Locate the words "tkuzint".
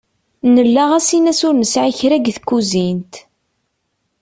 2.37-3.13